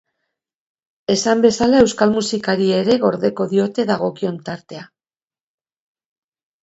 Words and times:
Esan 1.15 1.43
bezala, 1.45 1.81
euskal 1.87 2.15
musikari 2.15 2.71
ere 2.79 2.97
gordeko 3.05 3.47
diote 3.55 3.87
dagokion 3.93 4.43
tartea. 4.49 4.85